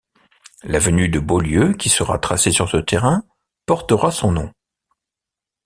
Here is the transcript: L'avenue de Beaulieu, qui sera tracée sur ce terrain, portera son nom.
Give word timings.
L'avenue 0.63 1.09
de 1.09 1.19
Beaulieu, 1.19 1.73
qui 1.73 1.89
sera 1.89 2.17
tracée 2.17 2.49
sur 2.51 2.67
ce 2.67 2.77
terrain, 2.77 3.23
portera 3.67 4.09
son 4.11 4.31
nom. 4.31 4.51